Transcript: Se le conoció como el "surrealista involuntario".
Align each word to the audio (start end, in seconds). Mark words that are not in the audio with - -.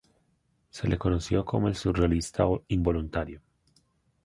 Se 0.71 0.87
le 0.87 0.97
conoció 0.97 1.45
como 1.45 1.67
el 1.67 1.75
"surrealista 1.75 2.43
involuntario". 2.69 3.39